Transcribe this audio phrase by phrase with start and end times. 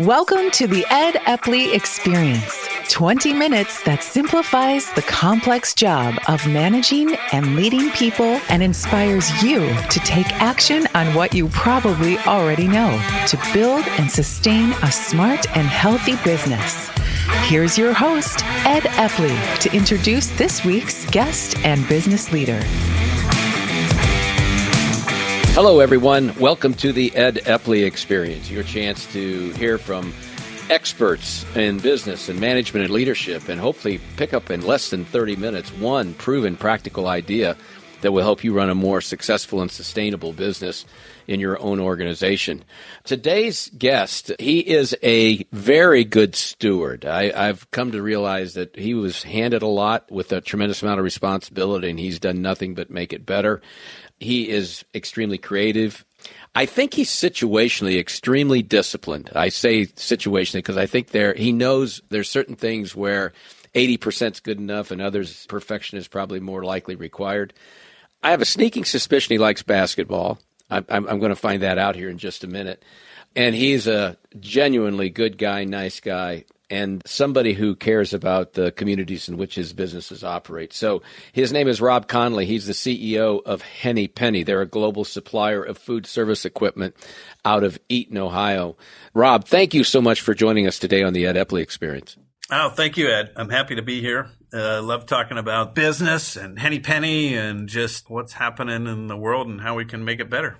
[0.00, 7.16] Welcome to the Ed Epley Experience 20 minutes that simplifies the complex job of managing
[7.32, 9.58] and leading people and inspires you
[9.90, 15.46] to take action on what you probably already know to build and sustain a smart
[15.54, 16.88] and healthy business.
[17.42, 22.62] Here's your host, Ed Epley, to introduce this week's guest and business leader.
[25.62, 26.34] Hello, everyone.
[26.36, 30.14] Welcome to the Ed Epley Experience, your chance to hear from
[30.70, 35.36] experts in business and management and leadership, and hopefully pick up in less than 30
[35.36, 37.58] minutes one proven practical idea
[38.00, 40.86] that will help you run a more successful and sustainable business
[41.26, 42.64] in your own organization.
[43.04, 47.04] Today's guest, he is a very good steward.
[47.04, 51.00] I, have come to realize that he was handed a lot with a tremendous amount
[51.00, 53.60] of responsibility, and he's done nothing but make it better.
[54.20, 56.04] He is extremely creative.
[56.54, 59.30] I think he's situationally extremely disciplined.
[59.34, 63.32] I say situationally because I think there he knows there's certain things where
[63.74, 67.54] 80% is good enough and others perfection is probably more likely required.
[68.22, 70.38] I have a sneaking suspicion he likes basketball.
[70.68, 72.84] I'm, I'm, I'm going to find that out here in just a minute.
[73.34, 79.28] And he's a genuinely good guy, nice guy, and somebody who cares about the communities
[79.28, 80.72] in which his businesses operate.
[80.72, 82.46] So his name is Rob Connelly.
[82.46, 84.44] He's the CEO of Henny Penny.
[84.44, 86.94] They're a global supplier of food service equipment
[87.44, 88.76] out of Eaton, Ohio.
[89.12, 92.16] Rob, thank you so much for joining us today on the Ed Epley Experience.
[92.52, 93.30] Oh, thank you, Ed.
[93.36, 94.28] I'm happy to be here.
[94.52, 99.16] I uh, love talking about business and Henny Penny and just what's happening in the
[99.16, 100.58] world and how we can make it better.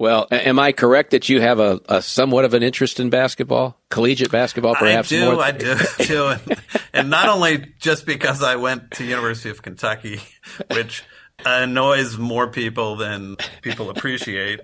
[0.00, 3.78] Well, am I correct that you have a, a, somewhat of an interest in basketball,
[3.90, 5.12] collegiate basketball, perhaps?
[5.12, 5.42] I do, more?
[5.42, 6.62] I do too, and,
[6.94, 10.22] and not only just because I went to University of Kentucky,
[10.70, 11.04] which
[11.44, 14.60] annoys more people than people appreciate,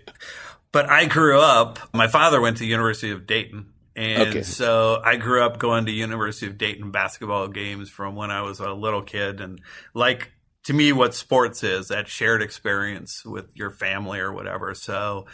[0.72, 1.80] but I grew up.
[1.92, 4.42] My father went to University of Dayton, and okay.
[4.42, 8.58] so I grew up going to University of Dayton basketball games from when I was
[8.60, 9.60] a little kid, and
[9.92, 10.32] like
[10.66, 15.26] to me what sports is that shared experience with your family or whatever so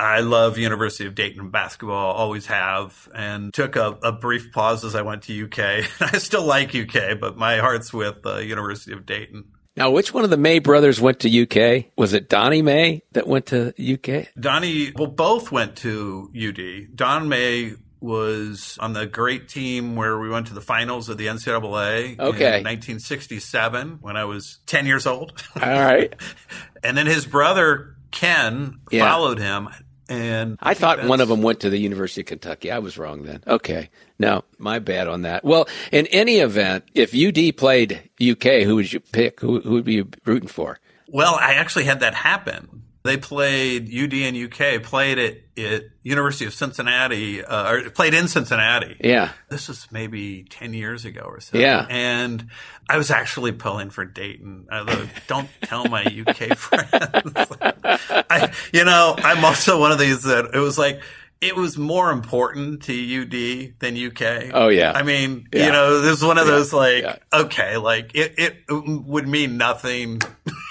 [0.00, 4.94] I love University of Dayton basketball, always have, and took a, a, brief pause as
[4.94, 5.58] I went to UK.
[6.00, 9.46] I still like UK, but my heart's with uh, University of Dayton.
[9.78, 11.86] Now, which one of the May brothers went to UK?
[11.96, 14.28] Was it Donnie May that went to UK?
[14.38, 16.96] Donnie, well, both went to UD.
[16.96, 21.26] Don May was on the great team where we went to the finals of the
[21.26, 22.58] NCAA okay.
[22.58, 25.32] in 1967 when I was 10 years old.
[25.56, 26.14] All right.
[26.84, 29.04] and then his brother Ken yeah.
[29.04, 29.68] followed him.
[30.08, 32.70] And I thought one of them went to the University of Kentucky.
[32.70, 33.42] I was wrong then.
[33.46, 33.90] Okay.
[34.18, 35.44] No, my bad on that.
[35.44, 39.40] Well, in any event, if UD played UK, who would you pick?
[39.40, 40.78] Who, who would be rooting for?
[41.08, 42.84] Well, I actually had that happen.
[43.08, 48.28] They played UD and UK played at, at University of Cincinnati uh, or played in
[48.28, 48.98] Cincinnati.
[49.00, 51.56] Yeah, this was maybe ten years ago or so.
[51.56, 52.48] Yeah, and
[52.86, 54.66] I was actually pulling for Dayton.
[54.70, 57.32] Although, don't tell my UK friends.
[58.28, 61.00] I, you know, I'm also one of these that it was like
[61.40, 64.50] it was more important to UD than UK.
[64.52, 64.92] Oh yeah.
[64.92, 65.64] I mean, yeah.
[65.64, 66.52] you know, this is one of yeah.
[66.52, 67.16] those like, yeah.
[67.32, 70.20] okay, like it, it would mean nothing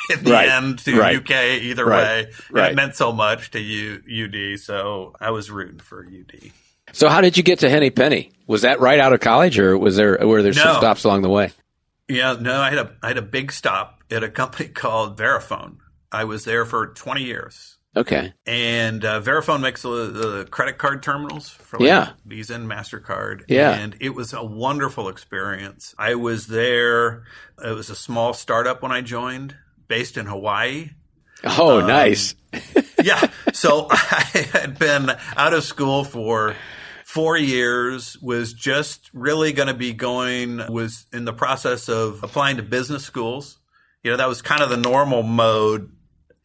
[0.14, 0.50] in the right.
[0.50, 1.18] end to right.
[1.18, 2.28] UK either right.
[2.52, 2.70] way.
[2.70, 6.52] It meant so much to U, UD, so I was rooting for UD.
[6.94, 8.32] So how did you get to Henny Penny?
[8.48, 10.62] Was that right out of college, or was there were there no.
[10.62, 11.52] some stops along the way?
[12.08, 15.78] Yeah, no, I had a I had a big stop at a company called Verifone.
[16.12, 17.78] I was there for 20 years.
[17.98, 18.34] Okay.
[18.46, 22.10] And uh, Verifone makes the, the, credit card terminals for like yeah.
[22.26, 23.46] Visa and MasterCard.
[23.48, 23.72] Yeah.
[23.72, 25.96] And it was a wonderful experience.
[25.98, 27.24] I was there.
[27.64, 29.56] It was a small startup when I joined,
[29.88, 30.92] based in Hawaii.
[31.44, 32.36] Oh, um, nice.
[33.04, 33.30] yeah.
[33.54, 36.56] So I had been out of school for
[37.06, 42.58] four years, was just really going to be going, was in the process of applying
[42.58, 43.58] to business schools.
[44.04, 45.92] You know, that was kind of the normal mode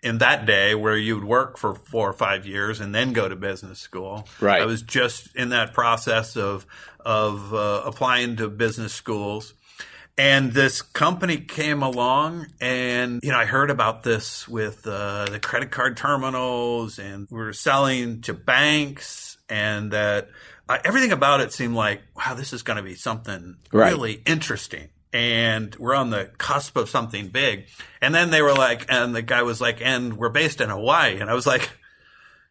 [0.03, 3.29] in that day where you would work for four or five years and then go
[3.29, 4.27] to business school.
[4.41, 4.61] Right.
[4.61, 6.67] I was just in that process of
[7.05, 9.55] of uh, applying to business schools.
[10.19, 15.41] And this company came along, and you know, I heard about this with uh, the
[15.41, 20.29] credit card terminals, and we were selling to banks, and that
[20.69, 23.91] uh, everything about it seemed like, wow, this is going to be something right.
[23.91, 27.67] really interesting and we're on the cusp of something big.
[28.01, 31.21] And then they were like, and the guy was like, and we're based in Hawaii.
[31.21, 31.71] And I was like,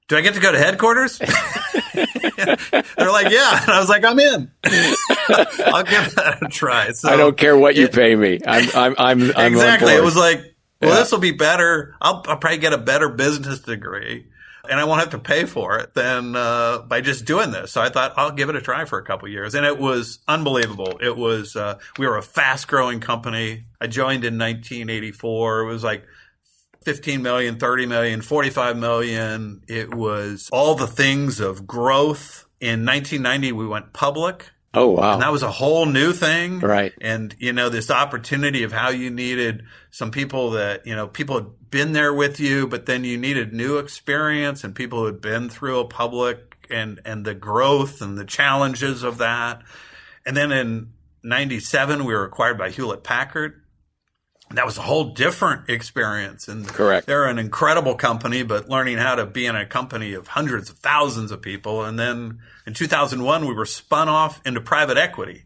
[0.07, 1.19] do I get to go to headquarters?
[1.93, 3.61] They're like, yeah.
[3.61, 4.51] And I was like, I'm in.
[4.63, 6.91] I'll give that a try.
[6.91, 8.39] So I don't care what you pay me.
[8.45, 9.93] I'm, I'm, I'm, I'm exactly.
[9.93, 10.95] It was like, well, yeah.
[10.97, 11.95] this will be better.
[12.01, 14.25] I'll, I'll probably get a better business degree.
[14.69, 17.71] and I won't have to pay for it than uh, by just doing this.
[17.71, 20.19] So I thought I'll give it a try for a couple years, and it was
[20.27, 20.99] unbelievable.
[21.01, 23.65] It was uh, we were a fast growing company.
[23.79, 25.61] I joined in 1984.
[25.61, 26.05] It was like
[26.83, 29.63] 15 million, 30 million, 45 million.
[29.67, 32.45] It was all the things of growth.
[32.59, 34.51] In 1990, we went public.
[34.73, 35.13] Oh, wow.
[35.13, 36.59] And that was a whole new thing.
[36.59, 36.93] Right.
[37.01, 41.35] And, you know, this opportunity of how you needed some people that, you know, people
[41.35, 45.21] had been there with you, but then you needed new experience and people who had
[45.21, 49.61] been through a public and, and the growth and the challenges of that.
[50.25, 50.93] And then in
[51.23, 53.60] 97, we were acquired by Hewlett Packard
[54.53, 56.47] that was a whole different experience.
[56.47, 60.27] And correct, they're an incredible company, but learning how to be in a company of
[60.27, 61.83] hundreds of thousands of people.
[61.83, 65.43] And then in 2001, we were spun off into private equity,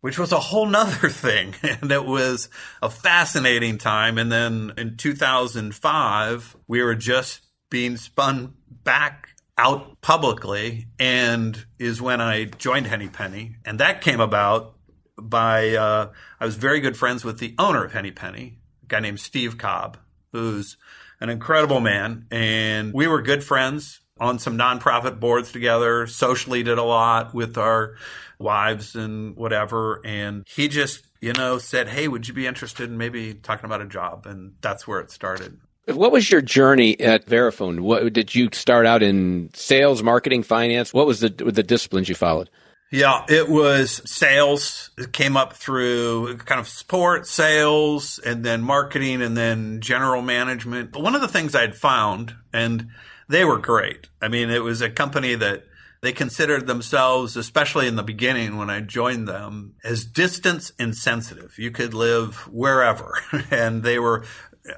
[0.00, 1.54] which was a whole nother thing.
[1.62, 2.48] And it was
[2.82, 4.18] a fascinating time.
[4.18, 8.54] And then in 2005, we were just being spun
[8.84, 9.28] back
[9.58, 13.56] out publicly and is when I joined Henny Penny.
[13.64, 14.77] And that came about
[15.20, 16.10] by uh,
[16.40, 19.58] I was very good friends with the owner of Henny Penny, a guy named Steve
[19.58, 19.98] Cobb,
[20.32, 20.76] who's
[21.20, 26.06] an incredible man, and we were good friends on some nonprofit boards together.
[26.06, 27.96] Socially, did a lot with our
[28.38, 32.98] wives and whatever, and he just you know said, "Hey, would you be interested in
[32.98, 35.58] maybe talking about a job?" And that's where it started.
[35.86, 37.80] What was your journey at Verifone?
[37.80, 40.92] What did you start out in sales, marketing, finance?
[40.92, 42.50] What was the the disciplines you followed?
[42.90, 44.90] Yeah, it was sales.
[44.96, 50.92] It came up through kind of support, sales, and then marketing, and then general management.
[50.92, 52.88] But one of the things I'd found, and
[53.28, 54.08] they were great.
[54.22, 55.64] I mean, it was a company that
[56.00, 61.58] they considered themselves, especially in the beginning when I joined them, as distance insensitive.
[61.58, 63.20] You could live wherever.
[63.50, 64.24] and they were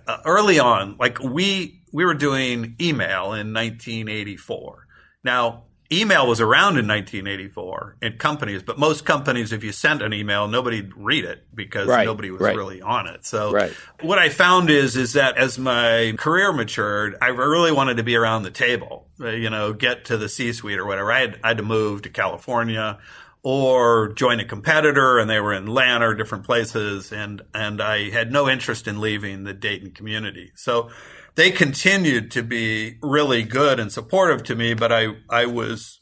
[0.09, 4.87] uh, early on, like we, we were doing email in 1984.
[5.23, 10.13] Now, email was around in 1984 in companies, but most companies, if you sent an
[10.13, 12.57] email, nobody'd read it because right, nobody was right.
[12.57, 13.27] really on it.
[13.27, 13.73] So right.
[14.01, 18.15] what I found is, is that as my career matured, I really wanted to be
[18.15, 21.11] around the table, uh, you know, get to the C suite or whatever.
[21.11, 22.99] I had, I had to move to California
[23.43, 27.11] or join a competitor and they were in Atlanta or different places.
[27.11, 30.53] And, and I had no interest in leaving the Dayton community.
[30.55, 30.91] So,
[31.35, 36.01] they continued to be really good and supportive to me, but I, I was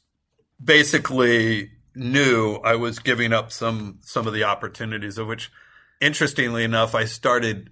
[0.63, 5.51] basically knew I was giving up some, some of the opportunities of which,
[6.01, 7.71] interestingly enough, I started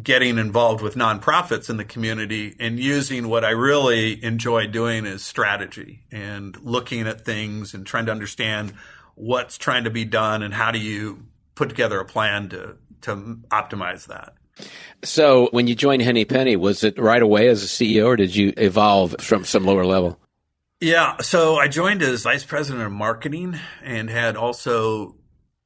[0.00, 5.22] getting involved with nonprofits in the community and using what I really enjoy doing is
[5.22, 8.72] strategy and looking at things and trying to understand
[9.14, 13.14] what's trying to be done and how do you put together a plan to, to
[13.50, 14.32] optimize that.
[15.04, 18.34] So when you joined Henny Penny, was it right away as a CEO or did
[18.34, 20.18] you evolve from some lower level?
[20.80, 21.18] Yeah.
[21.20, 25.16] So I joined as vice president of marketing and had also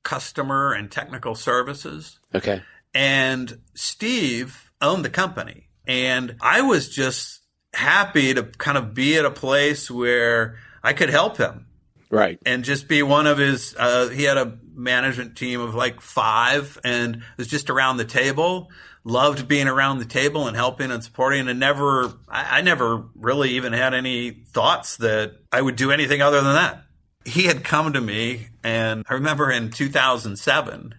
[0.03, 2.19] customer and technical services.
[2.35, 2.63] Okay.
[2.95, 5.69] And Steve owned the company.
[5.87, 7.41] And I was just
[7.75, 11.66] happy to kind of be at a place where I could help him.
[12.11, 12.39] Right.
[12.47, 16.79] And just be one of his, uh, he had a management team of like five
[16.85, 18.71] and was just around the table.
[19.05, 23.51] Loved being around the table and helping and supporting and never, I, I never really
[23.51, 26.83] even had any thoughts that I would do anything other than that.
[27.25, 30.95] He had come to me and I remember in 2007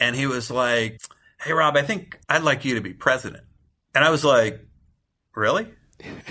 [0.00, 1.00] and he was like,
[1.40, 3.44] Hey, Rob, I think I'd like you to be president.
[3.94, 4.60] And I was like,
[5.34, 5.68] really?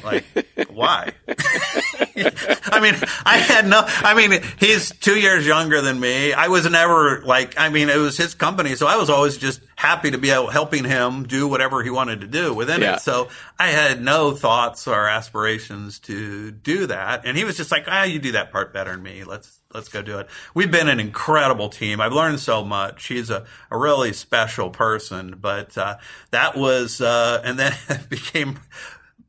[0.04, 0.26] Like,
[0.70, 1.14] why?
[1.28, 6.34] I mean, I had no, I mean, he's two years younger than me.
[6.34, 8.76] I was never like, I mean, it was his company.
[8.76, 12.28] So I was always just happy to be helping him do whatever he wanted to
[12.28, 12.96] do within yeah.
[12.96, 13.02] it.
[13.02, 17.26] So I had no thoughts or aspirations to do that.
[17.26, 19.24] And he was just like, ah, you do that part better than me.
[19.24, 20.28] Let's, let's go do it.
[20.54, 22.00] We've been an incredible team.
[22.00, 23.08] I've learned so much.
[23.08, 25.98] He's a, a really special person, but, uh,
[26.32, 28.60] that was, uh, and then it became,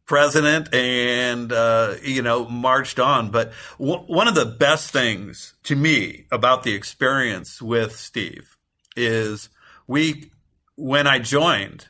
[0.07, 3.31] president and uh, you know marched on.
[3.31, 8.57] But w- one of the best things to me about the experience with Steve
[8.97, 9.49] is
[9.87, 10.31] we
[10.77, 11.87] when I joined,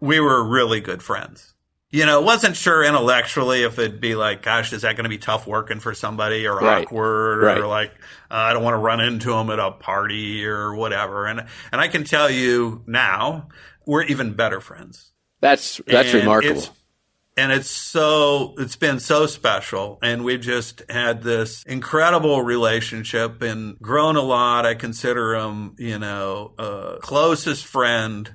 [0.00, 1.54] we were really good friends.
[1.90, 5.18] You know, wasn't sure intellectually if it'd be like, gosh, is that going to be
[5.18, 6.82] tough working for somebody or right.
[6.82, 7.58] awkward right.
[7.58, 7.92] or like,
[8.30, 11.26] uh, I don't want to run into him at a party or whatever.
[11.26, 13.48] And, and I can tell you now,
[13.86, 15.12] we're even better friends.
[15.40, 16.64] That's, that's and remarkable
[17.36, 23.78] and it's so it's been so special and we've just had this incredible relationship and
[23.80, 28.32] grown a lot i consider him you know a closest friend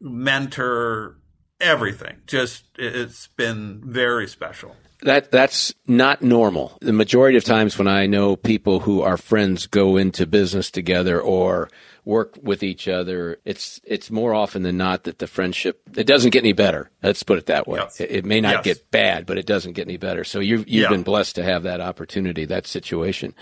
[0.00, 1.16] mentor
[1.60, 2.20] everything.
[2.26, 4.76] Just it's been very special.
[5.04, 6.78] That that's not normal.
[6.80, 11.20] The majority of times when I know people who are friends go into business together
[11.20, 11.68] or
[12.06, 16.30] work with each other, it's it's more often than not that the friendship it doesn't
[16.30, 16.90] get any better.
[17.02, 17.80] Let's put it that way.
[17.80, 18.00] Yes.
[18.00, 18.64] It, it may not Yes.
[18.64, 20.24] get bad, but it doesn't get any better.
[20.24, 20.88] So you you've Yeah.
[20.88, 23.34] been blessed to have that opportunity, that situation.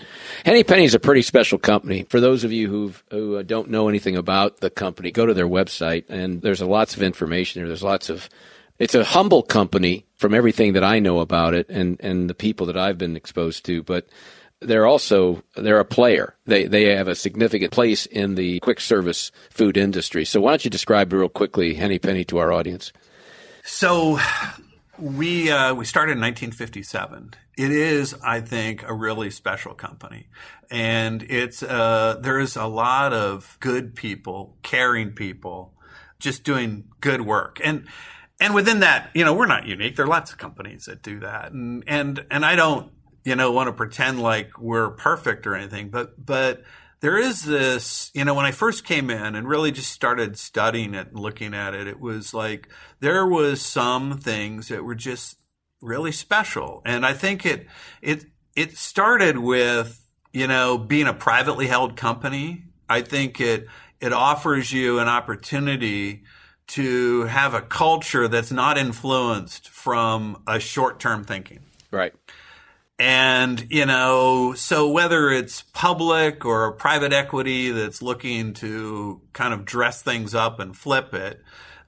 [0.45, 2.05] Henny Penny is a pretty special company.
[2.09, 5.33] For those of you who who uh, don't know anything about the company, go to
[5.33, 7.67] their website and there's lots of information there.
[7.69, 8.27] There's lots of
[8.79, 12.67] it's a humble company from everything that I know about it and, and the people
[12.67, 14.07] that I've been exposed to, but
[14.59, 16.35] they're also they're a player.
[16.45, 20.25] They they have a significant place in the quick service food industry.
[20.25, 22.93] So why don't you describe real quickly Henny Penny to our audience?
[23.63, 24.19] So
[24.97, 27.33] we uh, we started in 1957.
[27.55, 30.27] It is, I think, a really special company,
[30.71, 35.73] and it's uh, there's a lot of good people, caring people,
[36.19, 37.87] just doing good work, and
[38.43, 39.95] and within that, you know, we're not unique.
[39.95, 42.91] There are lots of companies that do that, and and and I don't,
[43.23, 46.61] you know, want to pretend like we're perfect or anything, but but
[46.99, 50.93] there is this, you know, when I first came in and really just started studying
[50.93, 52.67] it and looking at it, it was like
[52.99, 55.37] there was some things that were just
[55.81, 56.81] really special.
[56.85, 57.67] And I think it
[58.01, 58.25] it
[58.57, 62.65] it started with, you know, being a privately held company.
[62.89, 63.67] I think it
[64.01, 66.23] it offers you an opportunity
[66.73, 71.59] to have a culture that's not influenced from a short-term thinking.
[71.91, 72.13] Right.
[72.97, 79.65] And, you know, so whether it's public or private equity that's looking to kind of
[79.65, 81.43] dress things up and flip it.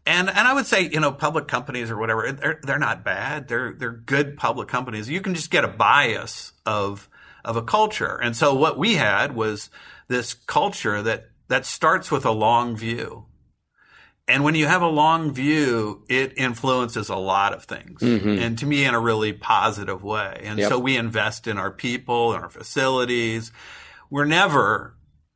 [0.06, 3.48] And, and I would say, you know, public companies or whatever, they're, they're not bad.
[3.48, 5.10] They're, they're good public companies.
[5.10, 7.10] You can just get a bias of,
[7.44, 8.20] of a culture.
[8.22, 9.72] And so what we had was
[10.10, 13.26] this culture that, that starts with a long view.
[14.28, 18.02] And when you have a long view, it influences a lot of things.
[18.02, 18.30] Mm-hmm.
[18.40, 20.42] And to me, in a really positive way.
[20.44, 20.70] And Yep.
[20.70, 23.52] so we invest in our people and our facilities.
[24.10, 24.96] We're never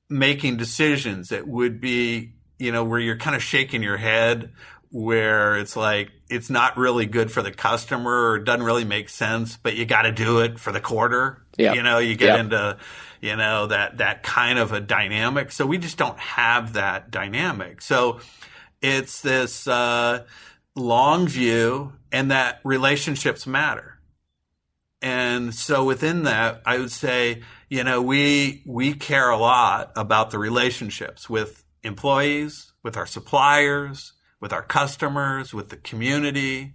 [0.09, 4.51] making decisions that would be, you know, where you're kind of shaking your head,
[4.89, 9.09] where it's like, it's not really good for the customer or it doesn't really make
[9.09, 11.43] sense, but you got to do it for the quarter.
[11.59, 11.75] Yep.
[11.75, 12.39] You know, you get Yep.
[12.39, 12.77] into,
[13.21, 15.51] you know, that, that kind of a dynamic.
[15.51, 17.83] So we just don't have that dynamic.
[17.83, 18.19] So
[18.81, 20.25] it's this, uh,
[20.75, 23.99] long view and that relationships matter.
[25.01, 30.31] And so within that, I would say, you know, we, we care a lot about
[30.31, 36.73] the relationships with employees, with our suppliers, with our customers, with the community.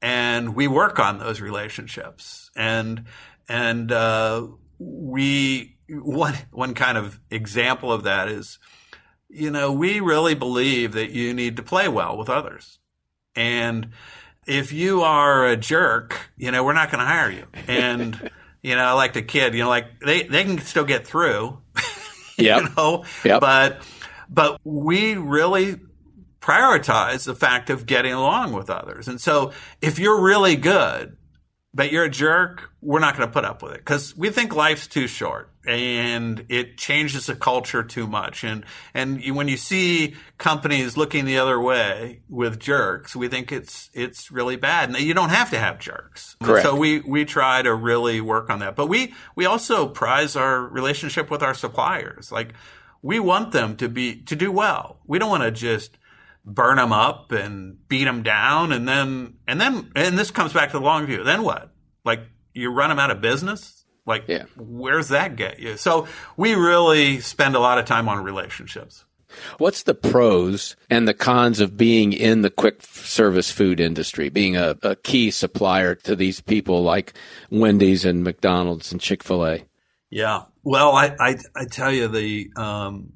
[0.00, 2.50] And we work on those relationships.
[2.56, 3.04] And,
[3.48, 8.58] and, uh, we, one, one kind of example of that is,
[9.32, 12.78] you know, we really believe that you need to play well with others.
[13.34, 13.90] And
[14.46, 17.46] if you are a jerk, you know, we're not going to hire you.
[17.66, 18.30] And,
[18.62, 21.58] you know, like the kid, you know, like they, they can still get through,
[22.38, 22.62] Yep.
[22.62, 23.40] you know, Yep.
[23.40, 23.82] but,
[24.28, 25.80] but we really
[26.40, 29.08] prioritize the fact of getting along with others.
[29.08, 31.16] And so if you're really good,
[31.72, 34.54] but you're a jerk, we're not going to put up with it because we think
[34.54, 38.44] life's too short and it changes the culture too much.
[38.44, 38.64] And,
[38.94, 43.90] and you- when you see companies looking the other way with jerks, we think it's,
[43.94, 44.88] it's really bad.
[44.90, 46.36] And you don't have to have jerks.
[46.42, 46.64] Correct.
[46.64, 48.74] So we, we try to really work on that.
[48.76, 52.32] But we, we also prize our relationship with our suppliers.
[52.32, 52.54] Like
[53.02, 54.98] we want them to be, to do well.
[55.06, 55.98] We don't want to just,
[56.44, 60.72] burn them up and beat them down and then and then and this comes back
[60.72, 61.72] to the long view then what
[62.04, 62.18] like
[62.52, 64.44] you run them out of business like Yeah.
[64.56, 66.06] where's that get you so
[66.36, 69.04] we really spend a lot of time on relationships
[69.56, 74.58] What's the pros and the cons of being in the quick service food industry, being
[74.58, 77.14] a, a key supplier to these people like
[77.50, 79.64] Wendy's and McDonald's and Chick fil A?
[80.10, 83.14] yeah well i i, I tell you the um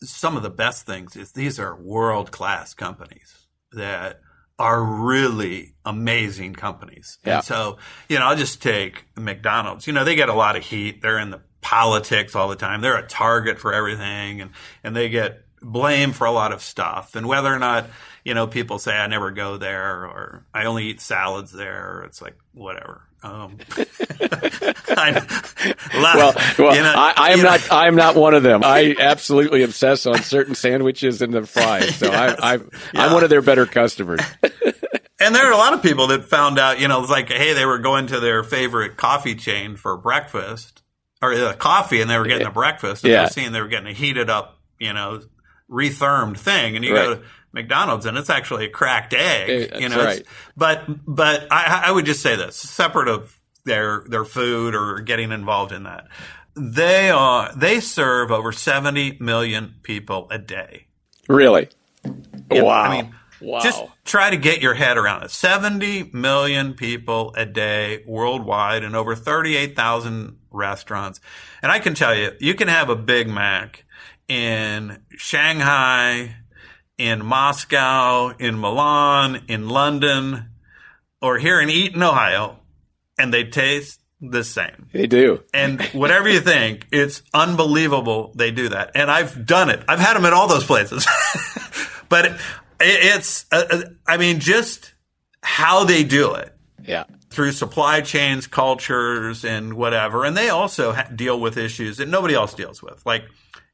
[0.00, 4.20] some of the best things is these are world class companies that
[4.58, 7.18] are really amazing companies.
[7.24, 7.36] Yeah.
[7.36, 9.86] And so, you know, I'll just take McDonald's.
[9.86, 11.00] You know, they get a lot of heat.
[11.00, 12.80] They're in the politics all the time.
[12.80, 14.50] They're a target for everything and,
[14.82, 17.14] and they get blamed for a lot of stuff.
[17.14, 17.86] And whether or not,
[18.24, 22.20] you know, people say I never go there or I only eat salads there, it's
[22.20, 23.07] like, whatever.
[23.22, 23.58] Um,
[24.90, 25.22] I,
[25.94, 27.72] Well, well you know, I, I am know- not.
[27.72, 28.62] I am not one of them.
[28.64, 31.96] I absolutely obsess on certain sandwiches and the fries.
[31.96, 32.38] So Yes.
[32.40, 33.14] I, I, I'm Yeah.
[33.14, 34.20] one of their better customers.
[35.20, 37.52] And there are a lot of people that found out, you know, it's like, hey,
[37.52, 40.80] they were going to their favorite coffee chain for breakfast
[41.20, 43.24] or uh, coffee and they were getting a breakfast and they Yeah.
[43.24, 45.20] were seeing they were getting a heated up, you know,
[45.68, 46.76] rethermed thing.
[46.76, 47.18] And you Right.
[47.18, 47.22] go,
[47.58, 49.70] McDonald's, and it's actually a cracked egg.
[49.70, 50.22] That's you know, right.
[50.56, 55.32] but but I, I would just say this separate of their their food or getting
[55.32, 56.08] involved in that.
[56.56, 60.86] They are they serve over 70 million people a day.
[61.28, 61.68] Really?
[62.50, 62.82] Yeah, wow.
[62.82, 63.60] I mean, wow.
[63.60, 65.30] just try to get your head around it.
[65.30, 71.20] 70 million people a day worldwide and over 38,000 restaurants.
[71.62, 73.84] And I can tell you, you can have a Big Mac
[74.28, 76.36] in Shanghai,
[76.98, 80.50] in Moscow, in Milan, in London,
[81.22, 82.58] or here in Eaton, Ohio,
[83.18, 84.88] and they taste the same.
[84.92, 85.42] they do.
[85.54, 88.90] And whatever you think, it's unbelievable they do that.
[88.96, 89.82] And I've done it.
[89.88, 91.06] I've had them at all those places.
[92.08, 92.36] but it,
[92.80, 94.92] it's, uh, uh, I mean, just
[95.40, 96.52] how they do it
[96.88, 97.04] Yeah.
[97.30, 100.24] Through supply chains, cultures, and whatever.
[100.24, 103.04] And they also ha- deal with issues that nobody else deals with.
[103.04, 103.24] Like,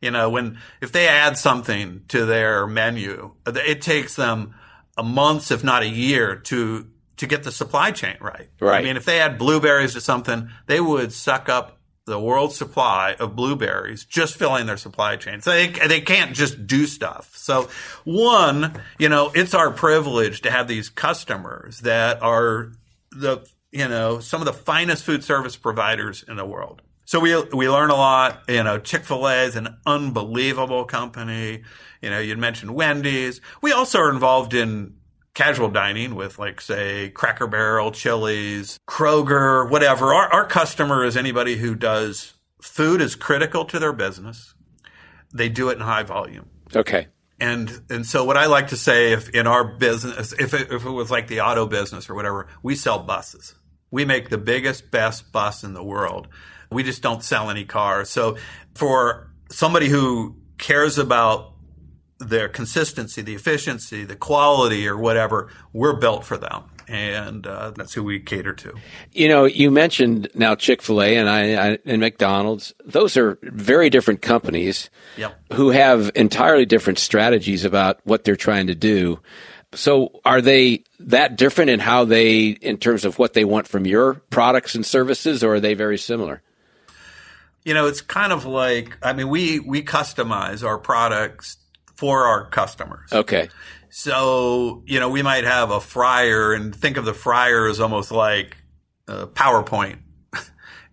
[0.00, 4.54] you know, when, if they add something to their menu, it takes them
[4.96, 8.48] a months, if not a year to, to get the supply chain right.
[8.60, 8.80] Right.
[8.80, 13.16] I mean, if they add blueberries to something, they would suck up the world supply
[13.18, 15.40] of blueberries just filling their supply chain.
[15.40, 17.34] So they, they can't just do stuff.
[17.36, 17.70] So
[18.04, 22.72] one, you know, it's our privilege to have these customers that are
[23.14, 26.82] the, you know, some of the finest food service providers in the world.
[27.06, 28.42] So we, we learn a lot.
[28.48, 31.62] You know, Chick-fil-A is an unbelievable company.
[32.00, 33.40] You know, you'd mentioned Wendy's.
[33.60, 34.94] We also are involved in
[35.34, 40.14] casual dining with like say Cracker Barrel, Chili's, Kroger, whatever.
[40.14, 44.54] Our, our customer is anybody who does food is critical to their business.
[45.34, 46.48] They do it in high volume.
[46.74, 47.08] Okay.
[47.40, 50.84] And and so what I like to say if in our business if it, if
[50.84, 53.54] it was like the auto business or whatever, we sell buses.
[53.90, 56.28] We make the biggest best bus in the world.
[56.70, 58.10] We just don't sell any cars.
[58.10, 58.36] So
[58.74, 61.54] for somebody who cares about
[62.18, 67.94] their consistency, the efficiency, the quality, or whatever, we're built for them, and uh, that's
[67.94, 68.74] who we cater to.
[69.12, 72.74] You know, you mentioned now Chick Fil A and I, I and McDonald's.
[72.84, 75.52] Those are very different companies Yep.
[75.54, 79.20] who have entirely different strategies about what they're trying to do.
[79.74, 83.86] So, are they that different in how they, in terms of what they want from
[83.86, 86.42] your products and services, or are they very similar?
[87.64, 91.56] You know, it's kind of like I mean, we we customize our products
[91.96, 93.12] for our customers.
[93.12, 93.48] Okay.
[93.96, 98.10] So, you know, we might have a fryer and think of the fryer as almost
[98.10, 98.56] like
[99.06, 99.98] a PowerPoint.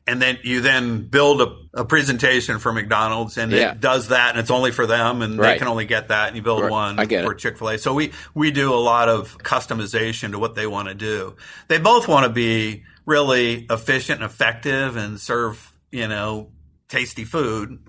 [0.07, 3.71] And then you then build a, a presentation for McDonald's and Yeah.
[3.73, 5.53] it does that and it's only for them and Right.
[5.53, 6.71] they can only get that and you build Right.
[6.71, 7.33] one I get for.
[7.35, 7.77] Chick-fil-A.
[7.77, 11.37] So we, we do a lot of customization to what they want to do.
[11.69, 16.49] They both want to be really efficient and effective and serve, you know,
[16.87, 17.79] tasty food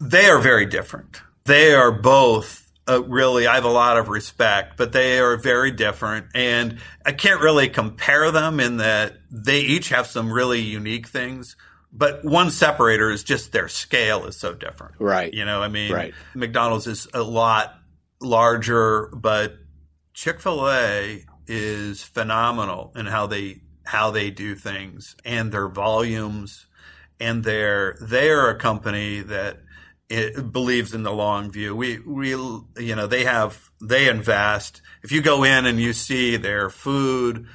[0.00, 1.20] they are very different.
[1.46, 5.70] They are both uh, really, I have a lot of respect, but they are very
[5.70, 6.26] different.
[6.34, 11.56] And I can't really compare them in that they each have some really unique things.
[11.92, 14.96] But one separator is just their scale is so different.
[14.98, 15.32] Right.
[15.32, 16.14] You know, I mean, Right.
[16.34, 17.74] McDonald's is a lot
[18.20, 19.54] larger, but
[20.12, 26.66] Chick fil A is phenomenal in how they how they do things and their volumes
[27.20, 29.58] and they're they're a company that
[30.08, 31.74] it believes in the long view.
[31.74, 34.82] We we you know they have they invest.
[35.02, 37.46] If you go in and you see their food,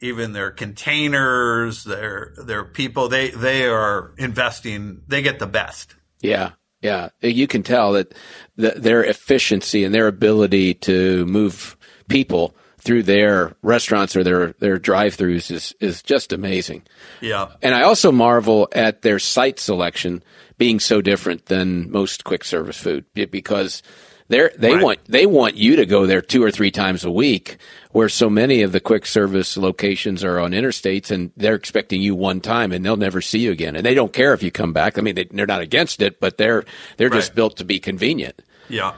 [0.00, 5.02] even their containers, their their people, they they are investing.
[5.06, 5.96] They get the best.
[6.20, 7.10] Yeah, yeah.
[7.20, 8.14] You can tell that
[8.56, 11.76] the, their efficiency and their ability to move
[12.08, 16.82] people through their restaurants or their their drive-throughs is is just amazing.
[17.20, 17.48] Yeah.
[17.62, 20.22] And I also marvel at their site selection
[20.56, 23.82] being so different than most quick service food because
[24.28, 24.82] they they Right.
[24.82, 27.56] want they want you to go there two or three times a week,
[27.92, 32.14] where so many of the quick service locations are on interstates and they're expecting you
[32.14, 34.72] one time and they'll never see you again, and they don't care if you come
[34.72, 34.98] back.
[34.98, 36.64] I mean, they, they're not against it, but they're
[36.96, 38.42] they're just built to be convenient.
[38.68, 38.94] Yeah.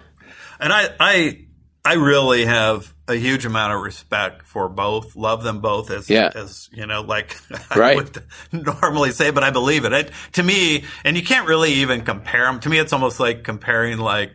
[0.59, 1.47] And I, I,
[1.85, 5.17] I really have a huge amount of respect for both.
[5.17, 6.31] Love them both as, Yeah.
[6.35, 7.37] as you know, like
[7.77, 7.93] Right.
[7.93, 9.93] I would normally say, but I believe it.
[9.93, 10.11] it.
[10.33, 12.61] To me, and you can't really even compare them.
[12.61, 14.33] To me, it's almost like comparing like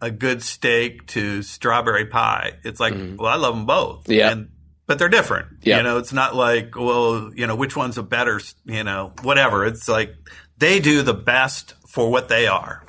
[0.00, 2.52] a good steak to strawberry pie.
[2.64, 4.04] It's like, well, I love them both.
[4.04, 4.12] Mm-hmm.
[4.12, 4.30] Yeah.
[4.32, 4.48] And,
[4.86, 5.48] but they're different.
[5.62, 5.78] Yeah.
[5.78, 9.66] You know, it's not like, well, you know, which one's a better, you know, whatever.
[9.66, 10.14] It's like
[10.56, 12.84] they do the best for what they are.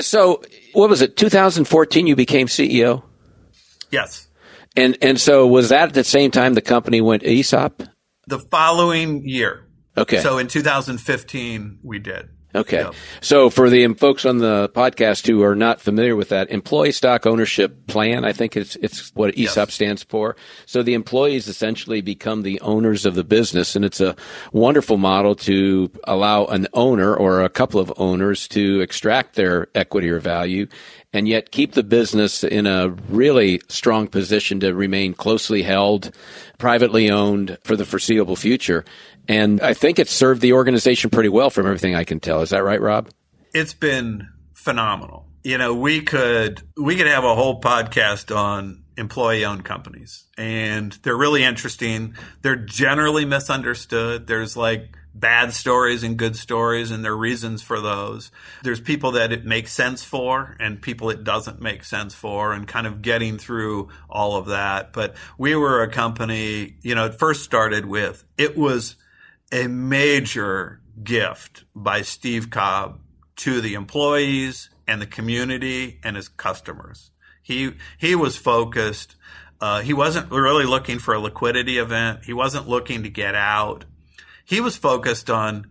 [0.00, 0.42] So,
[0.74, 1.16] what was it?
[1.16, 3.02] 2014, you became CEO,
[3.90, 4.27] Yes.
[4.78, 7.82] And and so was that at the same time the company went ESOP?
[8.26, 9.66] The following year.
[9.96, 10.20] Okay.
[10.20, 12.28] So in 2015, we did.
[12.54, 12.78] Okay.
[12.78, 12.94] Yep.
[13.20, 17.26] So for the folks on the podcast who are not familiar with that, employee stock
[17.26, 19.74] ownership plan, I think it's it's what ESOP Yes.
[19.74, 20.34] stands for.
[20.64, 24.16] So the employees essentially become the owners of the business and it's a
[24.52, 30.08] wonderful model to allow an owner or a couple of owners to extract their equity
[30.08, 30.66] or value
[31.12, 36.10] and yet keep the business in a really strong position to remain closely held,
[36.58, 38.84] privately owned for the foreseeable future.
[39.26, 42.42] And I think it's served the organization pretty well from everything I can tell.
[42.42, 43.08] Is that right, Rob?
[43.54, 45.26] it's been phenomenal.
[45.44, 50.92] You know, we could we could have a whole podcast on employee owned companies and
[51.02, 52.14] they're really interesting.
[52.42, 54.26] They're generally misunderstood.
[54.26, 58.30] There's like bad stories and good stories and there are reasons for those.
[58.62, 62.66] There's people that it makes sense for and people it doesn't make sense for and
[62.66, 64.92] kind of getting through all of that.
[64.92, 68.96] But we were a company, you know, it first started with it was
[69.50, 73.00] a major gift by Steve Cobb
[73.36, 77.10] to the employees and the community and his customers.
[77.42, 79.16] He he was focused.
[79.60, 82.24] Uh, he wasn't really looking for a liquidity event.
[82.24, 83.84] He wasn't looking to get out.
[84.48, 85.66] He was focused on.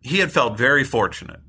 [0.00, 1.40] He had felt very fortunate.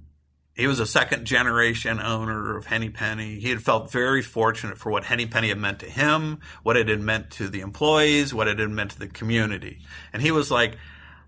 [0.54, 3.40] He was a second generation owner of Henny Penny.
[3.40, 6.88] He had felt very fortunate for what Henny Penny had meant to him, what it
[6.88, 9.80] had meant to the employees, what it had meant to the community.
[10.14, 10.78] And he was like,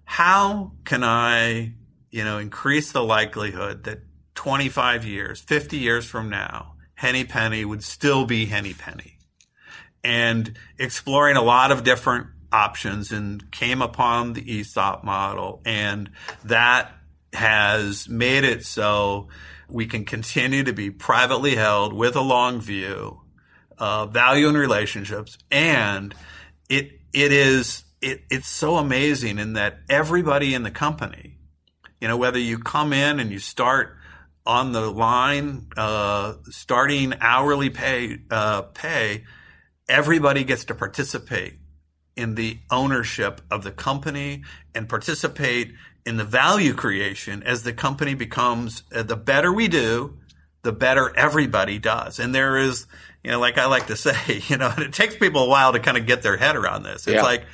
[0.06, 1.74] how can I,
[2.10, 4.00] you know, increase the likelihood that
[4.36, 9.18] 25 years, 50 years from now, Henny Penny would still be Henny Penny?
[10.02, 15.62] And exploring a lot of different options and came upon the ESOP model.
[15.66, 16.10] And
[16.44, 16.92] that
[17.34, 19.30] has made it so
[19.70, 23.22] we can continue to be privately held with a long view,
[23.80, 25.38] value in relationships.
[25.50, 26.14] And
[26.70, 31.38] it, it is, it, it's so amazing in that everybody in the company,
[32.00, 33.96] you know, whether you come in and you start
[34.46, 39.24] on the line, uh, starting hourly pay, uh, pay,
[39.88, 41.61] everybody gets to participate
[42.16, 44.44] in the ownership of the company
[44.76, 45.74] and participate
[46.06, 50.18] in the value creation as the company becomes uh, the better we do,
[50.64, 52.20] the better everybody does.
[52.20, 52.86] And there is,
[53.24, 55.80] you know, like I like to say, you know, it takes people a while to
[55.80, 57.08] kind of get their head around this.
[57.08, 57.24] It's Yeah.
[57.24, 57.46] like,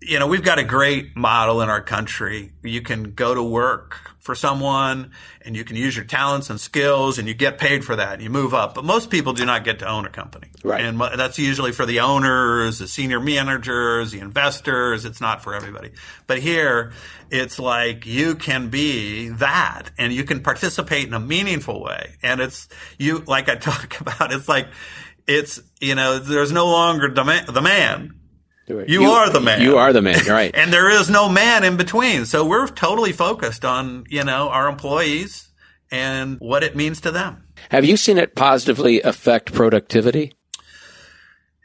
[0.00, 2.52] you know, we've got a great model in our country.
[2.62, 7.18] You can go to work for someone and you can use your talents and skills
[7.18, 8.74] and you get paid for that and you move up.
[8.74, 10.48] But most people do not get to own a company.
[10.62, 10.84] Right.
[10.84, 15.04] And that's usually for the owners, the senior managers, the investors.
[15.04, 15.92] It's not for everybody.
[16.26, 16.92] But here,
[17.30, 22.16] it's like you can be that and you can participate in a meaningful way.
[22.22, 24.68] And it's you, like I talk about, it's like,
[25.26, 28.17] it's, you know, there's no longer the man, the man.
[28.68, 29.62] You are the man.
[29.62, 30.24] You are the man.
[30.26, 30.54] Right.
[30.58, 32.26] And there is no man in between.
[32.26, 35.48] So we're totally focused on, you know, our employees
[35.90, 37.44] and what it means to them.
[37.70, 40.34] Have you seen it positively affect productivity?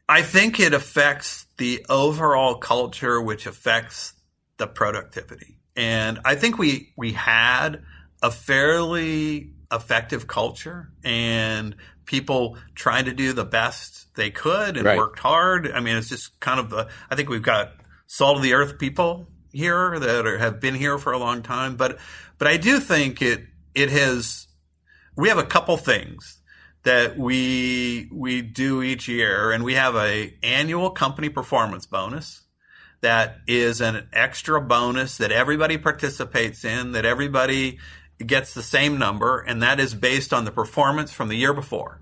[0.07, 4.13] I think it affects the overall culture, which affects
[4.57, 5.57] the productivity.
[5.75, 7.83] And I think we, we had
[8.21, 14.97] a fairly effective culture and people trying to do the best they could and Right.
[14.97, 15.71] worked hard.
[15.71, 17.73] I mean, it's just kind of the, I think we've got
[18.07, 21.75] salt of the earth people here that are, have been here for a long time.
[21.75, 21.99] But,
[22.38, 24.47] but I do think it, it has,
[25.15, 26.39] we have a couple things
[26.83, 32.41] that we we do each year and we have a annual company performance bonus
[33.01, 37.79] that is an extra bonus that everybody participates in that everybody
[38.27, 41.99] gets the same number and that is based on the performance from the year before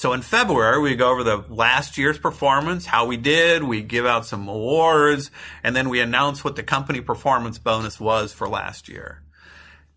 [0.00, 4.06] so in February, we go over the last year's performance, how we did, we give
[4.06, 5.30] out some awards,
[5.62, 9.22] and then we announce what the company performance bonus was for last year.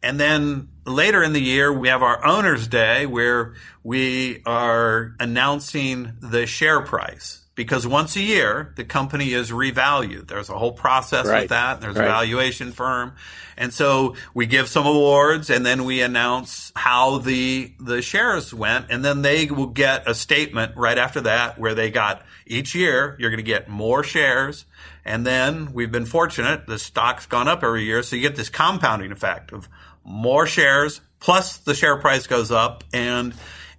[0.01, 6.17] And then later in the year, we have our owners day where we are announcing
[6.19, 7.42] the share price.
[7.55, 10.27] Because once a year, the company is revalued.
[10.27, 11.41] There's a whole process Right.
[11.41, 11.81] with that.
[11.81, 12.05] There's Right.
[12.05, 13.13] a valuation firm.
[13.55, 18.87] And so we give some awards and then we announce how the, the shares went.
[18.89, 23.15] And then they will get a statement right after that where they got each year,
[23.19, 24.65] you're going to get more shares.
[25.05, 26.65] And then we've been fortunate.
[26.65, 28.01] The stock's gone up every year.
[28.01, 29.69] So you get this compounding effect of
[30.03, 33.33] more shares plus the share price goes up and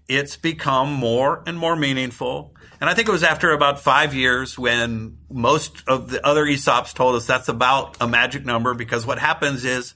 [0.06, 2.54] it's become more and more meaningful.
[2.84, 6.92] And I think it was after about five years when most of the other ESOPs
[6.92, 9.94] told us that's about a magic number because what happens is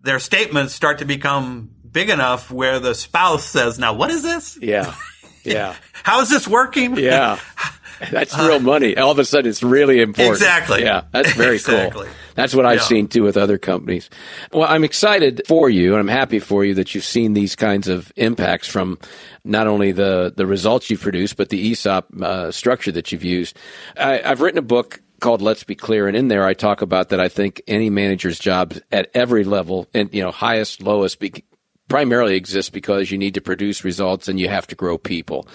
[0.00, 4.56] their statements start to become big enough where the spouse says, now what is this?
[4.62, 4.94] Yeah.
[5.42, 5.74] Yeah.
[6.04, 6.96] How is this working?
[6.96, 7.40] Yeah.
[8.10, 8.96] that's real money.
[8.96, 10.36] All of a sudden, it's really important.
[10.36, 10.82] Exactly.
[10.82, 12.04] Yeah, that's very exactly.
[12.06, 12.12] cool.
[12.34, 12.84] That's what I've Yeah.
[12.84, 14.10] seen too with other companies.
[14.52, 17.86] Well, I'm excited for you, and I'm happy for you that you've seen these kinds
[17.88, 18.98] of impacts from
[19.44, 23.56] not only the the results you've produced, but the ESOP uh, structure that you've used.
[23.96, 27.10] I, I've written a book called Let's Be Clear, and in there I talk about
[27.10, 27.20] that.
[27.20, 31.44] I think any manager's job at every level, and you know, highest, lowest, be,
[31.88, 35.46] primarily exists because you need to produce results and you have to grow people.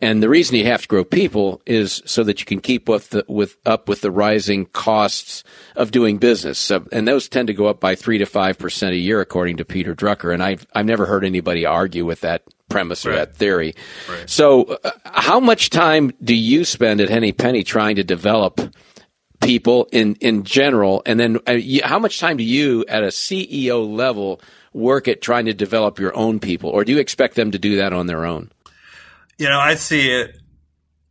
[0.00, 3.10] And the reason you have to grow people is so that you can keep with
[3.10, 5.42] the, with up with the rising costs
[5.74, 6.58] of doing business.
[6.58, 9.56] So, and those tend to go up by three to five percent a year, according
[9.56, 10.32] to Peter Drucker.
[10.32, 13.74] And I've I've never heard anybody argue with that premise or that theory.
[14.26, 18.60] So, uh, how much time do you spend at Henny Penny trying to develop?
[19.48, 23.08] People in in general and then uh, you, how much time do you at a
[23.08, 24.40] CEO level
[24.74, 27.76] work at trying to develop your own people or do you expect them to do
[27.76, 28.50] that on their own
[29.38, 30.36] You know, I see it,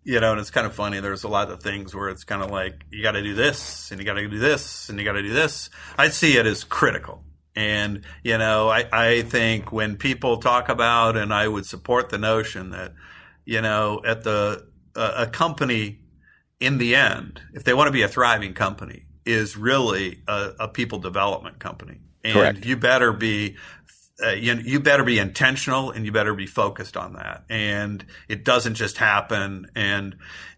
[0.04, 1.00] you know, and it's kind of funny.
[1.00, 3.89] There's a lot of things where it's kind of like, you got to do this
[3.89, 5.69] and you got to do this and you got to do this.
[5.97, 7.23] I see it as critical.
[7.56, 12.17] And, you know, I, I think when people talk about, and I would support the
[12.17, 12.93] notion that,
[13.45, 16.00] you know, at the, uh, a company
[16.60, 20.67] in the end, if they want to be a thriving company, is really a, a
[20.67, 22.00] people development company.
[22.24, 22.65] And Correct.
[22.65, 23.58] you better be
[24.24, 27.43] uh, you, you better be intentional and you better be focused on that.
[27.50, 29.70] And it doesn't just happen.
[29.76, 30.15] And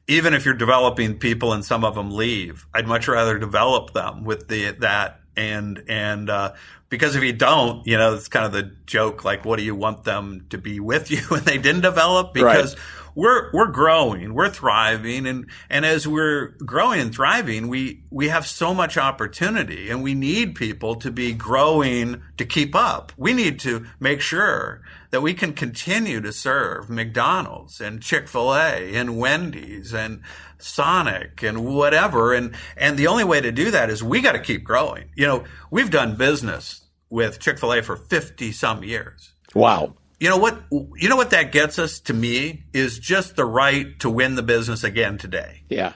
[0.08, 4.24] even if you're developing people and some of them leave, I'd much rather develop them
[4.24, 6.54] with the that and and uh,
[6.90, 9.76] because if you don't, you know, it's kind of the joke like, what do you
[9.76, 12.34] want them to be with you when they didn't develop?
[12.34, 12.76] Because
[13.16, 18.46] we're we're growing, we're thriving, and and as we're growing and thriving, we we have
[18.46, 23.12] so much opportunity, and we need people to be growing to keep up.
[23.18, 28.56] We need to make sure that we can continue to serve McDonald's and Chick Fil
[28.56, 30.22] A and Wendy's and
[30.58, 34.40] Sonic and whatever, and and the only way to do that is we got to
[34.40, 35.10] keep growing.
[35.16, 39.34] You know, we've done business with Chick Fil A for fifty some years.
[39.56, 40.64] wow You know what?
[40.72, 44.44] You know what that gets us to me is just the right to win the
[44.44, 45.64] business again today.
[45.70, 45.94] yeah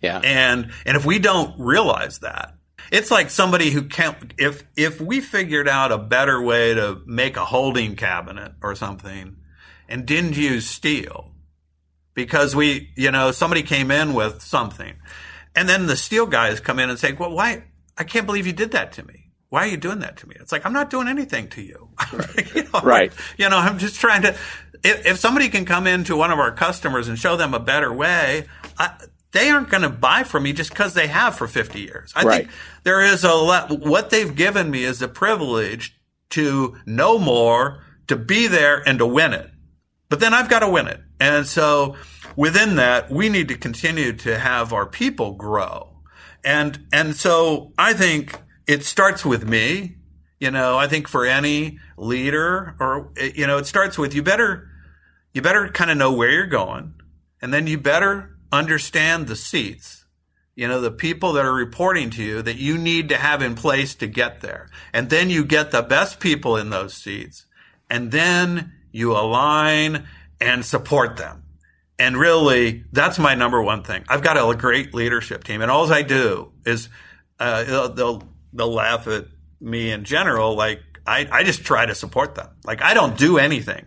[0.00, 2.54] yeah And and if we don't realize that,
[2.92, 4.34] it's like somebody who can't.
[4.38, 9.36] If if we figured out a better way to make a holding cabinet or something,
[9.88, 11.32] and didn't use steel,
[12.14, 14.96] because we, you know, somebody came in with something,
[15.54, 17.64] and then the steel guys come in and say, "Well, why?
[17.96, 20.36] I can't believe you did that to me." Why are you doing that to me?
[20.40, 21.90] It's like I'm not doing anything to you.
[22.54, 23.12] you know, Right.
[23.36, 24.36] You know, I'm just trying to.
[24.84, 27.92] If, if somebody can come into one of our customers and show them a better
[27.92, 28.46] way,
[28.78, 28.92] I,
[29.32, 32.12] they aren't going to buy from me just because they have for 50 years.
[32.16, 32.38] I Right.
[32.46, 32.50] think
[32.84, 33.70] there is a lot.
[33.80, 35.96] What they've given me is the privilege
[36.30, 39.50] to know more, to be there, and to win it.
[40.08, 41.00] But then I've got to win it.
[41.20, 41.96] And so
[42.36, 45.92] within that, we need to continue to have our people grow.
[46.44, 49.96] And, and so I think it starts with me.
[50.38, 54.68] You know, I think for any leader or, you know, it starts with you better,
[55.32, 56.94] you better kind of know where you're going.
[57.40, 60.06] And then you better understand the seats
[60.56, 63.54] you know, the people that are reporting to you that you need to have in
[63.54, 64.70] place to get there.
[64.92, 67.44] And then you get the best people in those seats.
[67.90, 70.08] And then you align
[70.40, 71.44] and support them.
[71.98, 74.04] And really, that's my number one thing.
[74.08, 76.88] I've got a great leadership team, and all I do is
[77.38, 79.26] uh, they'll, they'll they'll laugh at
[79.60, 80.54] me in general.
[80.54, 82.48] Like I, I just try to support them.
[82.64, 83.86] Like I don't do anything.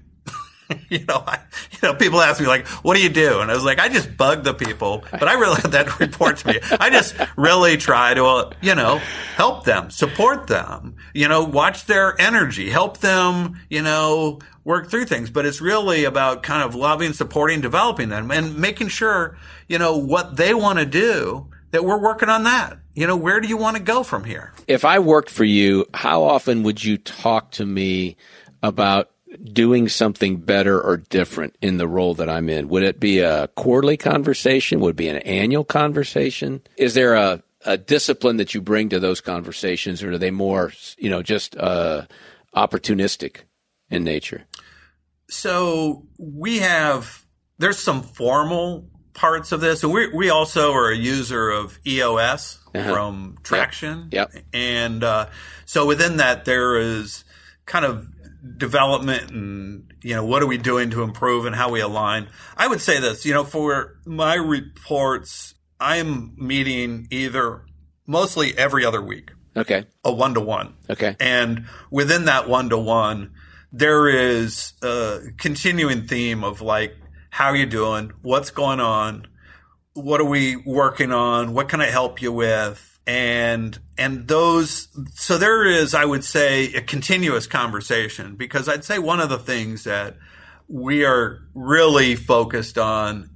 [0.90, 1.40] you know, I,
[1.72, 3.90] you know, people ask me like, "What do you do?" And I was like, "I
[3.90, 6.60] just bug the people," but I really that reports me.
[6.80, 8.98] I just really try to, uh, you know,
[9.36, 15.06] help them, support them, you know, watch their energy, help them, you know, work through
[15.06, 15.30] things.
[15.30, 19.98] But it's really about kind of loving, supporting, developing them, and making sure, you know,
[19.98, 21.48] what they want to do.
[21.72, 22.80] That we're working on that.
[23.00, 24.52] You know, where do you want to go from here?
[24.68, 28.18] if i worked for you how often would you talk to me
[28.62, 29.10] about
[29.44, 33.48] doing something better or different in the role that i'm in would it be a
[33.56, 38.62] quarterly conversation would it be an annual conversation is there a a discipline that you
[38.62, 42.06] bring to those conversations, or are they more, you know, just uh,
[42.56, 43.42] opportunistic
[43.90, 44.46] in nature?
[45.30, 47.26] So we have
[47.58, 48.89] there's some formal
[49.20, 52.94] parts of this, and we we also are a user of EOS Uh-huh.
[52.94, 54.08] from Traction.
[54.12, 54.32] Yep.
[54.54, 55.26] And uh,
[55.66, 57.26] so within that, there is
[57.66, 58.08] kind of
[58.58, 62.28] development and you know what are we doing to improve and how we align.
[62.56, 67.66] I would say this, you know, for my reports, I'm meeting either
[68.08, 69.84] mostly every other week, Okay.
[70.06, 70.76] a one to one.
[70.90, 71.16] Okay.
[71.20, 73.32] And within that one to one,
[73.74, 76.96] there is a continuing theme of like,
[77.30, 78.12] how are you doing?
[78.22, 79.28] What's going on?
[79.94, 81.54] what are we working on?
[81.54, 82.86] What can I help you with?
[83.08, 89.00] And, and those, so there is, I would say, a continuous conversation because I'd say
[89.00, 90.18] one of the things that
[90.68, 93.32] we are really focused on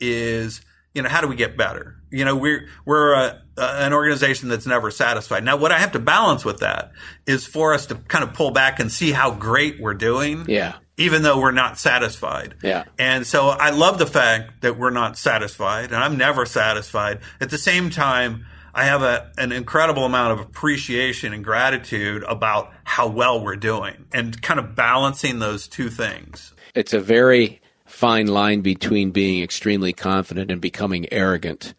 [0.00, 0.60] is,
[0.92, 1.96] you know, how do we get better?
[2.10, 5.44] You know, we're, we're a, an organization that's never satisfied.
[5.44, 6.90] Now, what I have to balance with that
[7.24, 10.46] is for us to kind of pull back and see how great we're doing.
[10.48, 12.54] Yeah even though we're not satisfied.
[12.62, 12.84] Yeah.
[12.98, 17.20] And so I love the fact that we're not satisfied and I'm never satisfied.
[17.40, 22.72] At the same time, I have a, an incredible amount of appreciation and gratitude about
[22.84, 26.52] how well we're doing and kind of balancing those two things.
[26.74, 31.74] It's a very fine line between being extremely confident and becoming arrogant.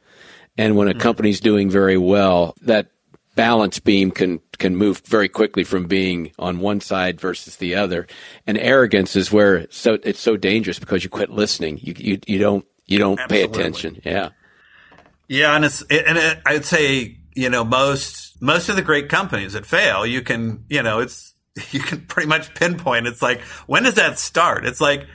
[0.58, 1.00] And when a mm-hmm.
[1.00, 2.92] company's doing very well, that
[3.36, 8.08] balance beam can can move very quickly from being on one side versus the other.
[8.48, 11.80] And arrogance is where so it's so dangerous because you quit listening.
[11.82, 13.48] You you, you don't you don't Absolutely.
[13.48, 14.02] pay attention.
[14.04, 14.30] Yeah.
[15.28, 19.54] Yeah, and it's and it, I'd say you know most most of the great companies
[19.54, 21.34] that fail, you can you know it's
[21.72, 23.08] you can pretty much pinpoint.
[23.08, 24.66] It's like when does that start?
[24.66, 25.08] It's like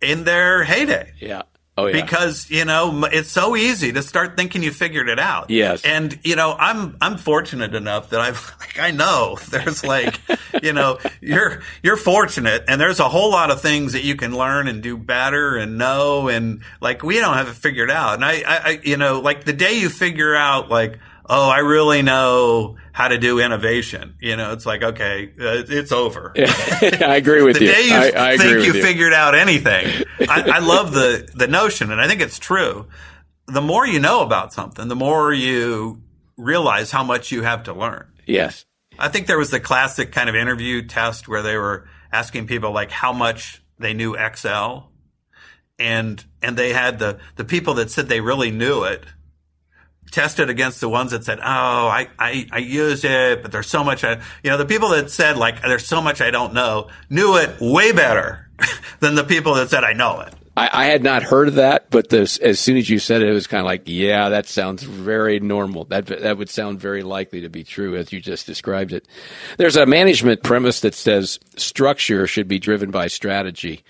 [0.00, 1.12] in their heyday.
[1.18, 1.42] Yeah.
[1.78, 2.00] Oh, yeah.
[2.00, 5.50] Because, you know, it's so easy to start thinking you figured it out.
[5.50, 5.84] Yes.
[5.84, 10.18] And, you know, I'm, I'm fortunate enough that I've, like, I know there's like,
[10.62, 14.34] you know, you're, you're fortunate and there's a whole lot of things that you can
[14.34, 16.28] learn and do better and know.
[16.28, 18.14] And like, we don't have it figured out.
[18.14, 22.02] And I, I, you know, like the day you figure out, like, oh, I really
[22.02, 24.16] know how to do innovation.
[24.20, 26.32] You know, it's like, okay, uh, it's over.
[26.86, 27.70] Yeah, I agree with the you.
[27.70, 30.04] The day you I, I think you, you figured out anything.
[30.20, 32.86] I, I love the, the notion, and I think it's true.
[33.46, 36.02] The more you know about something, the more you
[36.36, 38.12] realize how much you have to learn.
[38.26, 38.64] Yes.
[38.98, 42.72] I think there was the classic kind of interview test where they were asking people
[42.72, 44.90] like how much they knew Excel.
[45.78, 49.04] And, and they had the, the people that said they really knew it
[50.10, 53.84] tested against the ones that said, "Oh, I, I, I use it, but there's so
[53.84, 56.88] much." I, you know, the people that said like, "There's so much I don't know,"
[57.10, 58.48] knew it way better
[59.00, 61.90] than the people that said, "I know it." I, I had not heard of that,
[61.90, 64.46] but this, as soon as you said it, it was kind of like, yeah, that
[64.46, 65.84] sounds very normal.
[65.84, 69.06] That that would sound very likely to be true as you just described it.
[69.58, 73.84] There's a management premise that says structure should be driven by strategy.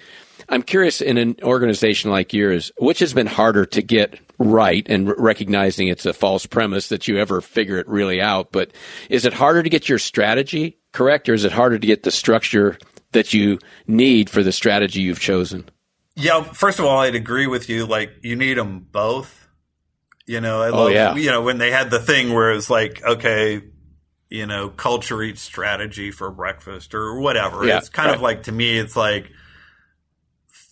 [0.48, 5.18] I'm curious in an organization like yours, which has been harder to get right and
[5.18, 8.53] recognizing it's a false premise that you ever figure it really out.
[8.53, 8.72] But
[9.09, 12.11] is it harder to get your strategy correct or is it harder to get the
[12.11, 12.79] structure
[13.12, 15.68] that you need for the strategy you've chosen?
[16.16, 17.87] Yeah, first of all, I'd agree with you.
[17.87, 19.49] Like, you need them both.
[20.27, 21.14] You know, I oh, love, yeah.
[21.14, 23.62] you know, when they had the thing where it's like, okay,
[24.29, 27.64] you know, culture eats strategy for breakfast or whatever.
[27.64, 28.16] Yeah, it's kind right.
[28.16, 29.31] of like, to me, it's like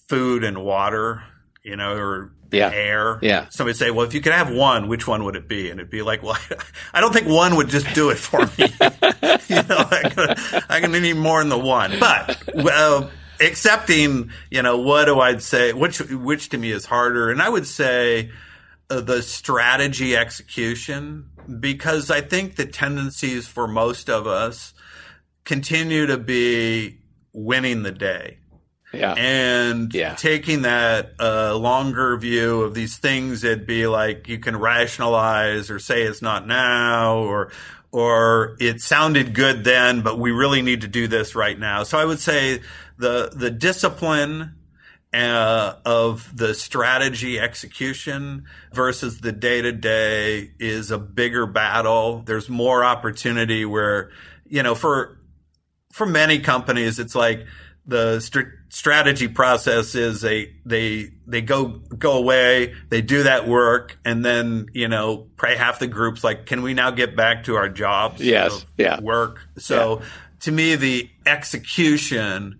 [0.08, 1.22] food and water,
[1.62, 2.70] you know, or yeah.
[2.72, 3.18] air.
[3.22, 3.46] Yeah.
[3.50, 5.70] Somebody say, well, if you could have one, which one would it be?
[5.70, 6.38] And it'd be like, well,
[6.94, 8.48] I don't think one would just do it for me.
[9.48, 9.88] you know,
[10.68, 11.98] I can need more than the one.
[11.98, 13.08] But uh,
[13.40, 15.72] accepting, you know, what do I say?
[15.72, 17.30] Which which to me is harder?
[17.30, 18.30] And I would say
[18.90, 24.74] uh, the strategy execution because I think the tendencies for most of us
[25.44, 27.00] continue to be
[27.32, 28.38] winning the day
[28.94, 29.14] yeah.
[29.14, 30.14] And yeah.
[30.14, 35.78] taking that uh, longer view of these things it'd be like you can rationalize or
[35.78, 37.50] say it's not now or
[37.92, 41.84] or it sounded good then, but we really need to do this right now.
[41.84, 42.60] So I would say
[42.98, 44.56] the the discipline
[45.14, 52.22] uh, of the strategy execution versus the day to day is a bigger battle.
[52.22, 54.10] There's more opportunity where
[54.48, 55.20] you know for
[55.92, 57.46] for many companies it's like
[57.86, 63.96] the st- strategy process is they they they go go away they do that work
[64.04, 67.54] and then you know pray half the groups like can we now get back to
[67.54, 68.98] our jobs yes yeah.
[69.00, 69.38] work?
[69.58, 70.06] So yeah.
[70.40, 72.58] to me the execution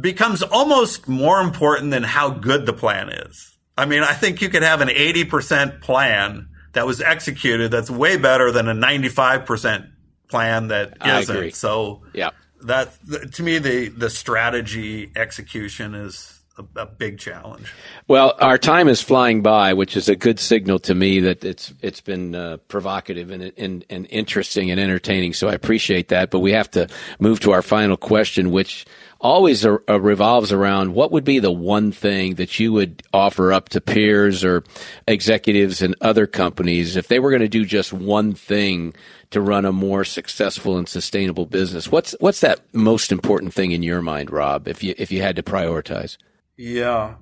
[0.00, 3.58] becomes almost more important than how good the plan is.
[3.76, 8.16] I mean i think you could have an 80% plan that was executed that's way
[8.16, 9.90] better than a 95%
[10.28, 11.56] plan that isn't.
[11.56, 12.30] so yeah
[12.62, 12.92] that
[13.32, 17.72] to me the the strategy execution is a, a, big challenge.
[18.06, 21.72] Well, our time is flying by, which is a good signal to me that it's
[21.82, 25.32] it's been uh, provocative and, and and interesting and entertaining.
[25.32, 26.30] So I appreciate that.
[26.30, 28.86] But we have to move to our final question, which
[29.20, 33.68] always uh, revolves around what would be the one thing that you would offer up
[33.70, 34.62] to peers or
[35.06, 38.94] executives in other companies if they were going to do just one thing
[39.30, 41.90] to run a more successful and sustainable business.
[41.90, 45.36] What's what's that most important thing in your mind, Rob, if you if you had
[45.36, 46.16] to prioritize?
[46.58, 47.14] Yeah.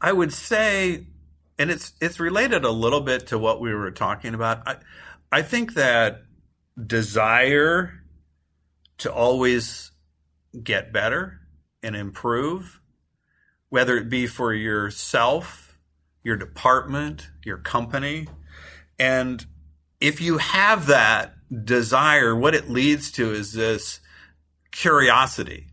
[0.00, 1.06] I would say
[1.58, 4.66] and it's it's related a little bit to what we were talking about.
[4.66, 4.76] I
[5.30, 6.22] I think that
[6.84, 7.92] desire
[8.98, 9.90] to always
[10.62, 11.40] get better
[11.82, 12.80] and improve,
[13.68, 15.78] whether it be for yourself,
[16.22, 18.28] your department, your company,
[18.98, 19.44] and
[20.00, 21.34] if you have that
[21.64, 24.00] desire, what it leads to is this
[24.70, 25.67] curiosity,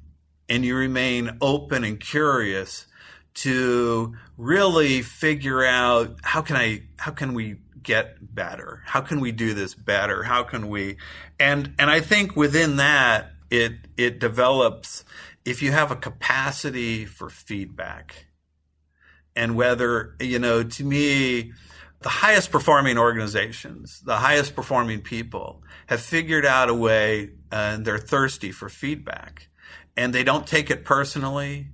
[0.49, 2.87] and you remain open and curious
[3.35, 8.81] to really figure out how can I how can we get better?
[8.85, 10.23] How can we do this better?
[10.23, 10.97] How can we
[11.39, 15.03] and and I think within that it it develops
[15.43, 18.27] if you have a capacity for feedback
[19.35, 21.53] and whether you know to me
[22.01, 27.85] the highest performing organizations the highest performing people have figured out a way uh, and
[27.85, 29.47] they're thirsty for feedback
[29.97, 31.67] and they don't take it personally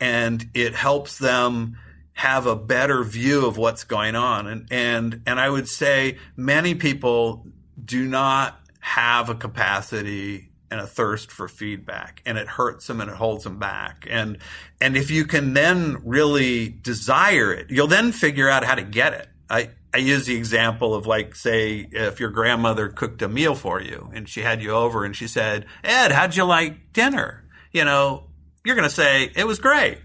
[0.00, 1.78] and it helps them
[2.12, 4.46] have a better view of what's going on.
[4.46, 7.46] And, and, and I would say many people
[7.82, 13.10] do not have a capacity and a thirst for feedback and it hurts them and
[13.10, 14.06] it holds them back.
[14.10, 14.38] And,
[14.80, 19.14] and if you can then really desire it, you'll then figure out how to get
[19.14, 19.28] it.
[19.48, 23.80] I, I use the example of like, say, if your grandmother cooked a meal for
[23.80, 27.44] you and she had you over and she said, Ed, how'd you like dinner?
[27.72, 28.24] You know,
[28.64, 29.98] you're going to say it was great.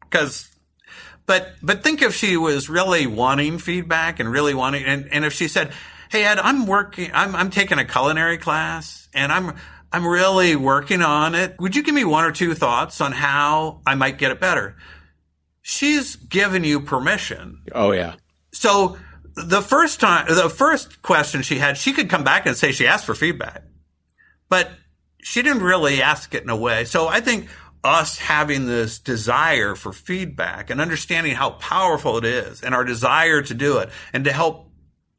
[0.00, 0.48] Because
[1.26, 5.32] but but think if she was really wanting feedback and really wanting and, and if
[5.32, 5.72] she said
[6.10, 9.54] hey ed i'm working I'm, I'm taking a culinary class and i'm
[9.92, 11.54] i'm really working on it.
[11.58, 14.76] Would you give me one or two thoughts on how i might get it better?
[15.62, 17.62] She's given you permission.
[17.72, 18.16] Oh yeah.
[18.52, 18.98] So
[19.34, 22.86] the first time the first question she had she could come back and say she
[22.86, 23.64] asked for feedback
[24.48, 24.70] but
[25.24, 27.48] she didn't really ask it in a way so i think
[27.82, 33.42] us having this desire for feedback and understanding how powerful it is and our desire
[33.42, 34.70] to do it and to help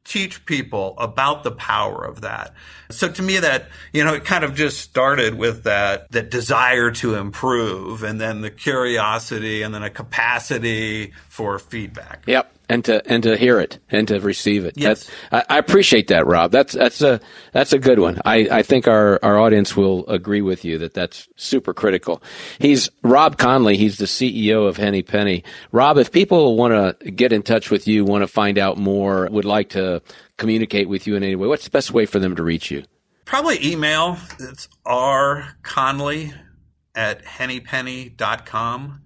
[0.06, 2.54] teach people about the power of that.
[2.90, 6.92] So to me that, you know, it kind of just started with that, that desire
[6.92, 12.22] to improve and then the curiosity and then a capacity for feedback.
[12.26, 14.74] Yep and to and to hear it and to receive it.
[14.76, 16.50] Yes, I, I, appreciate that, Rob.
[16.50, 17.20] That's that's a
[17.52, 18.20] that's a good one.
[18.24, 22.22] I, I think our our audience will agree with you that that's super critical.
[22.58, 23.76] He's Rob Connelly.
[23.76, 25.44] He's the CEO of Henny Penny.
[25.72, 29.28] Rob, if people want to get in touch with you, want to find out more,
[29.30, 30.02] would like to
[30.36, 32.84] communicate with you in any way, what's the best way for them to reach you?
[33.24, 34.18] Probably email.
[34.38, 36.32] It's r connelly
[36.94, 39.02] at hennypenny.com.